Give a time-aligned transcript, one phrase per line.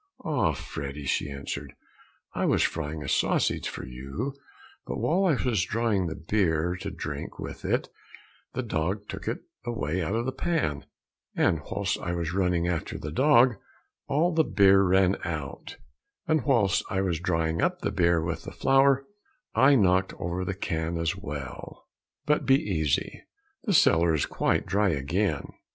[0.25, 1.75] "Ah, Freddy," she answered,
[2.33, 4.33] "I was frying a sausage for you,
[4.87, 7.87] but whilst I was drawing the beer to drink with it,
[8.53, 10.87] the dog took it away out of the pan,
[11.35, 13.57] and whilst I was running after the dog,
[14.07, 15.77] all the beer ran out,
[16.27, 19.05] and whilst I was drying up the beer with the flour,
[19.53, 21.85] I knocked over the can as well,
[22.25, 23.21] but be easy,
[23.65, 25.53] the cellar is quite dry again."